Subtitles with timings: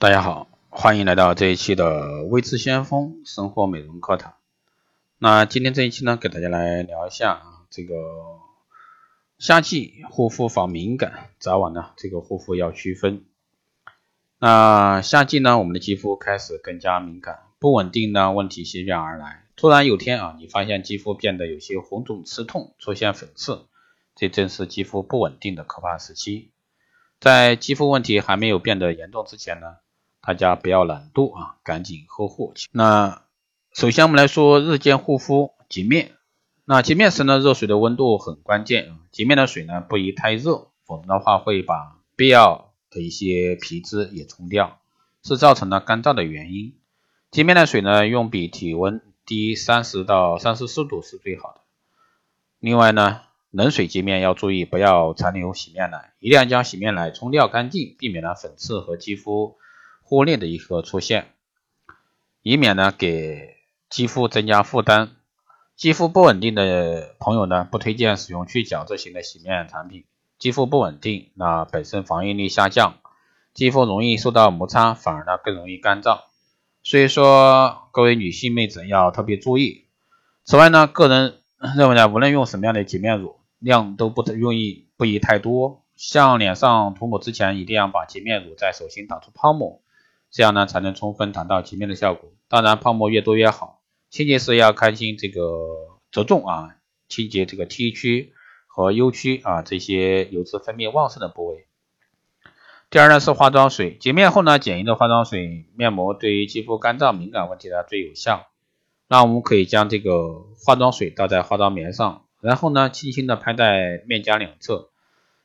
[0.00, 4.32] 大家好，欢迎来到这一期的微知先锋生活美容课堂。
[5.18, 7.94] 那今天这一期呢，给大家来聊一下啊，这个
[9.38, 13.26] 夏季护肤防敏感，早晚呢这个护肤要区分。
[14.38, 19.44] 那夏季呢，我们的肌肤开始更加敏感，不稳定的问题席卷而来。
[19.54, 23.66] 突然有天啊，你发现肌肤变得有些红肿刺痛，出现粉刺，
[24.16, 26.52] 这正是肌肤不稳定的可怕时期。
[27.20, 29.76] 在肌肤问题还没有变得严重之前呢。
[30.22, 32.54] 大家不要懒惰啊，赶紧呵护。
[32.72, 33.22] 那
[33.72, 36.12] 首先我们来说日间护肤洁面。
[36.64, 44.78] 那洁面时呢，热水的温度很关键，洁面的水呢不宜太热，否则的话会把必要的一些皮脂也冲掉，
[45.24, 46.74] 是造成了干燥的原因。
[47.30, 51.60] 洁面的水呢，用比体温低三十到三十四度是最好的。
[52.60, 59.56] 另外呢，冷水洁面要注意不要残留洗面奶，一定要将洗面奶冲掉干净，避免了粉刺和肌肤。
[60.10, 61.28] 忽裂的一个出现，
[62.42, 63.58] 以免呢给
[63.88, 65.12] 肌肤增加负担。
[65.76, 70.06] 肌肤不稳定的朋友呢，不推荐使用去角质型的洗面产品。
[70.36, 72.96] 肌肤不稳定，那本身防御力下降，
[73.54, 76.22] 肌肤容易受到摩擦，反而呢更容易干燥。
[76.82, 79.86] 所以说，各位女性妹子要特别注意。
[80.42, 81.38] 此外呢，个人
[81.76, 85.84] 认为呢，无论用什么样的洁面乳，量都不容易不宜太多。
[85.94, 89.80] 像脸上涂抹之前，一定要把洁面乳在手心打出泡沫。
[90.30, 92.30] 这样呢，才能充分达到洁面的效果。
[92.48, 93.80] 当然，泡沫越多越好。
[94.10, 96.76] 清洁时要看清这个着重啊，
[97.08, 98.32] 清洁这个 T 区
[98.66, 101.66] 和 U 区啊这些油脂分泌旺盛的部位。
[102.90, 108.48] 第二呢是化妆水，洁面后呢，简易的化妆水面膜对于肌肤干燥敏感问题呢最有效。
[109.08, 114.90] 那我们可以将这个化妆水倒在化妆棉上，然后呢，轻轻的拍在面颊两侧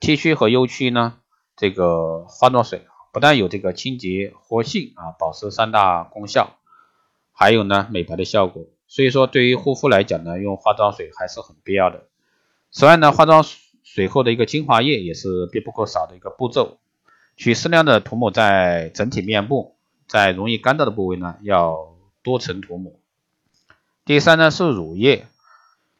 [0.00, 1.18] ，T 区和 U 区呢，
[1.56, 2.86] 这个化妆水。
[3.18, 6.56] 不但有这个清洁、活性啊、保湿三大功效，
[7.32, 8.66] 还有呢美白的效果。
[8.86, 12.04] 所以说，对于护肤来讲呢，用化妆水还是很必要的。
[12.70, 13.44] 此外呢，化妆
[13.82, 16.78] 水后的一个精华液也是必不可少的一个步骤。
[17.36, 19.74] 取适量的涂抹在整体面部，
[20.06, 23.00] 在容易干燥的部位呢，要多层涂抹。
[24.04, 25.26] 第三呢是乳液。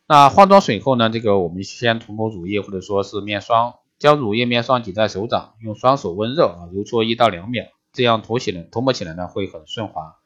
[0.06, 3.74] 那化妆水后呢，这个我们先涂抹乳液或者说是面霜。
[3.98, 10.16] 将乳液面霜挤在手掌，用双手温热啊揉搓一到两秒，这样涂起来涂抹起来呢会很顺滑，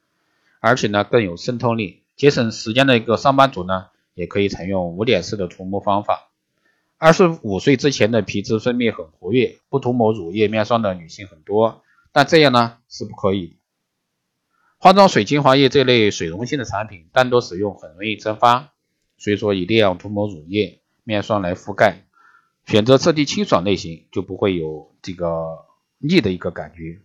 [0.59, 6.29] 而且呢更有渗透力，节省时间的一个上班族呢也可以采用五点式的涂抹方法。
[6.99, 11.81] 二十五岁之前的皮脂分泌很活跃，不涂抹乳液面霜的女性很多，
[12.11, 13.57] 但这样呢是不可以。
[14.77, 18.73] 化妆水、精华液这类水溶性的产品，单独使用很容易蒸发，
[19.17, 22.05] 所以说一定要涂抹乳液、面霜来覆盖。
[22.65, 25.65] 选择质地清爽类型，就不会有这个
[25.97, 27.01] 腻的一个感觉。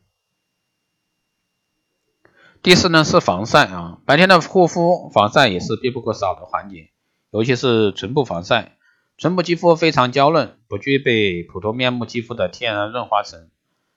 [2.63, 6.91] 第四呢是防晒啊，白天的护肤防晒也是必不可少的环节，
[7.31, 8.77] 尤其是唇部防晒。
[9.17, 13.49] 唇部肌肤非常娇嫩，不具备普通面部肌肤的天然润滑层，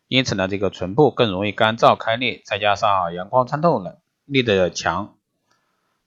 [0.08, 5.16] 因此呢，这个唇部更容易干燥开裂，再加上阳光穿透能力的强。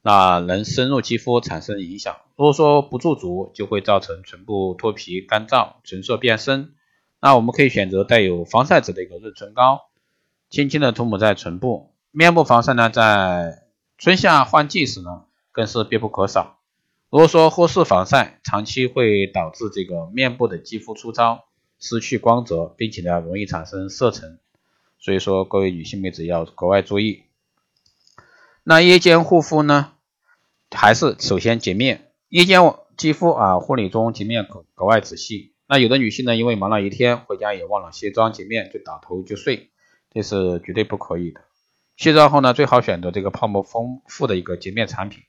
[0.07, 2.15] 那能深入肌肤产生影响。
[2.35, 6.75] 如果说不驻足，就会造成唇部脱皮、干燥、唇色变深。
[7.19, 9.89] 那我们可以选择带有防晒值的一个润唇膏，
[10.51, 11.95] 轻轻的涂抹在唇部。
[12.11, 13.63] 面部防晒呢，在
[13.97, 16.59] 春夏换季时呢，更是必不可少。
[17.09, 21.45] 如果说忽视防晒，长期会导致这个面部的肌肤粗糙、
[21.79, 24.39] 失去光泽，并且呢，容易产生色沉。
[24.99, 27.23] 所以说，各位女性妹子要格外注意。
[28.63, 29.93] 那夜间护肤呢？
[30.75, 32.61] 还是首先洁面，夜间
[32.97, 35.53] 肌肤啊护理中洁面格格外仔细。
[35.67, 39.71] 那有的女性呢，因为忙了一天，回家也忘了卸妆洁面，就倒头就睡，
[40.13, 41.41] 这是绝对不可以的。
[41.97, 45.23] 卸妆后呢，最好选择这个泡沫丰富的一个洁面产品，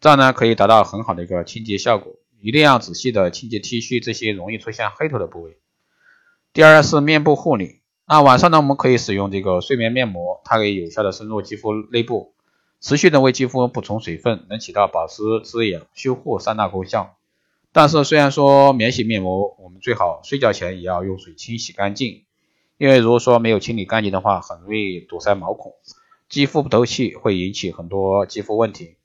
[0.00, 2.14] 这样呢可以达到很好的一个清洁效果。
[2.40, 5.58] 一定要仔细的清洁 T 区这些容易出现黑头的部位。
[6.54, 12.34] 第二是面部护理，那晚上呢我们可以使用这个睡眠面膜，它可以有效的深入肌肤内部。
[12.80, 17.16] 持续的为肌肤补充水分，能起到保湿、滋养、修护三大功效。
[17.72, 22.24] 但是虽然说免洗面膜，我们最好睡觉前也要用水清洗干净，
[22.78, 25.74] 因为如果说没有清理干净的话，很容易堵塞毛孔，
[26.30, 28.96] 肌肤不透气，会引起很多肌肤问题。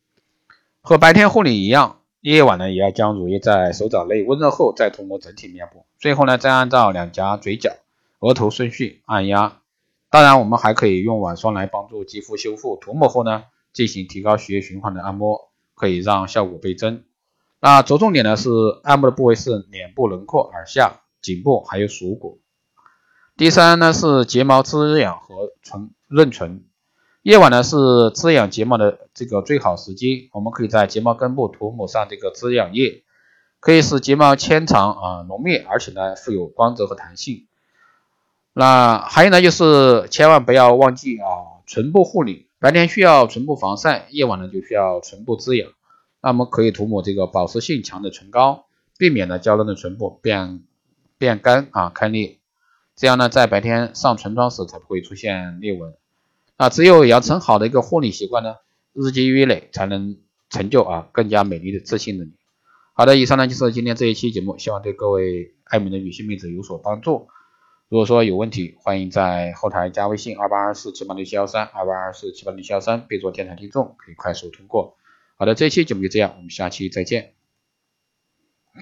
[0.81, 7.75] 和白天护理一样，夜晚呢也要将乳液在手掌内温热后再涂抹整体面部，最后呢再按照两颊、嘴角、
[8.19, 9.59] 额头顺序按压。
[10.09, 13.43] 当然，我们还可以用晚霜来帮助肌肤修复，涂抹后呢。
[13.75, 17.03] 进行提高血液循环的按摩，可以让效果倍增。
[17.59, 18.49] 那着重点呢是
[18.83, 22.41] 按摩的部位是脸部轮廓、耳下、颈部还有锁骨。
[23.37, 26.63] 第三呢是睫毛滋养和唇润唇。
[27.21, 27.75] 夜晚呢是
[28.13, 33.03] 滋养睫毛的这个最好时机，我们可以在睫毛根部涂抹上这个滋养液，
[33.59, 37.47] 可以使睫毛纤长啊浓密，而且呢富有光泽和弹性。
[38.53, 45.69] 那还有呢就是千万不要忘记啊唇部护理，白天需要唇部防晒，夜晚呢就需要唇部滋养。
[46.21, 48.65] 那么可以涂抹这个保湿性强的唇膏，
[48.97, 50.63] 避免呢娇嫩的唇部变
[51.19, 52.39] 变干啊开裂，
[52.95, 55.93] 这样呢在白天上唇妆时才不会出现裂纹。
[56.57, 58.55] 啊，只有养成好的一个护理习惯呢，
[58.93, 60.17] 日积月累才能
[60.49, 62.31] 成就啊更加美丽的自信的你。
[62.93, 67.27] 好的，以上呢就是今天这一期节目，希望对各位爱美的女性妹子有所帮助。
[67.95, 74.97] 如果说有问题，欢迎在后台加微信二八二四七八六七幺三二八二四七八六七幺三，备注电台听众，可以快速通过。
[75.37, 77.35] 好的，这期节目就这样，我们下期再见。